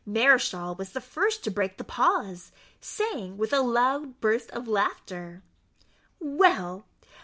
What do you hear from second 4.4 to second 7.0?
of laughter, "Well!